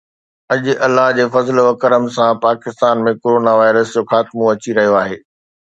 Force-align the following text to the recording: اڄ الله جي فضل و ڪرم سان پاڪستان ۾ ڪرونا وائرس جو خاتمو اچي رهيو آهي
اڄ 0.53 0.63
الله 0.85 1.07
جي 1.17 1.25
فضل 1.33 1.57
و 1.65 1.67
ڪرم 1.81 2.03
سان 2.15 2.31
پاڪستان 2.45 2.95
۾ 3.09 3.11
ڪرونا 3.21 3.53
وائرس 3.59 3.87
جو 3.93 4.01
خاتمو 4.09 4.45
اچي 4.53 4.71
رهيو 4.77 4.93
آهي 5.03 5.17